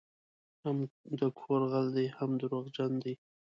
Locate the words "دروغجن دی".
2.41-3.13